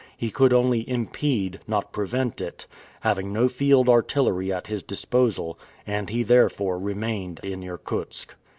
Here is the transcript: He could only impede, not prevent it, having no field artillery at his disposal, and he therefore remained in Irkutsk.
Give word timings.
He 0.17 0.31
could 0.31 0.51
only 0.51 0.89
impede, 0.89 1.59
not 1.67 1.91
prevent 1.91 2.41
it, 2.41 2.65
having 3.01 3.31
no 3.31 3.47
field 3.47 3.87
artillery 3.87 4.51
at 4.51 4.65
his 4.65 4.81
disposal, 4.81 5.59
and 5.85 6.09
he 6.09 6.23
therefore 6.23 6.79
remained 6.79 7.39
in 7.43 7.61
Irkutsk. 7.63 8.33